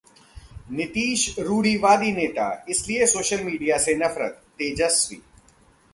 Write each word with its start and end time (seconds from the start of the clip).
नीतीश 0.71 1.35
रूढ़िवादी 1.39 2.11
नेता, 2.11 2.47
इसलिए 2.69 3.05
सोशल 3.05 3.43
मीडिया 3.43 3.77
से 3.77 3.95
नफरत: 3.95 4.41
तेजस्वी 4.57 5.21